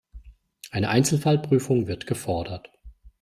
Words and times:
Eine 0.71 0.89
Einzelfallprüfung 0.89 1.85
wird 1.85 2.07
gefordert. 2.07 2.71